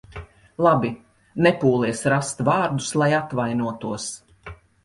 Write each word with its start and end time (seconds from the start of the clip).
Labi, 0.67 0.89
nepūlies 1.47 2.03
rast 2.15 2.43
vārdus, 2.49 2.89
lai 3.03 3.13
atvainotos. 3.21 4.09